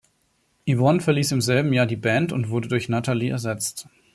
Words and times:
Ivonne 0.65 0.99
verließ 0.99 1.31
im 1.31 1.41
selben 1.41 1.73
Jahr 1.73 1.85
die 1.85 1.95
Band 1.95 2.33
und 2.33 2.49
wurde 2.49 2.67
durch 2.67 2.89
Natalie 2.89 3.29
ersetzt. 3.29 3.87